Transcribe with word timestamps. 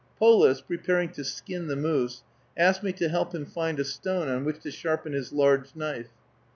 Polis, 0.17 0.61
preparing 0.61 1.09
to 1.09 1.23
skin 1.23 1.67
the 1.67 1.75
moose, 1.75 2.23
asked 2.57 2.81
me 2.81 2.91
to 2.93 3.07
help 3.07 3.35
him 3.35 3.45
find 3.45 3.79
a 3.79 3.85
stone 3.85 4.27
on 4.29 4.43
which 4.43 4.59
to 4.61 4.71
sharpen 4.71 5.13
his 5.13 5.31
large 5.31 5.75
knife. 5.75 6.09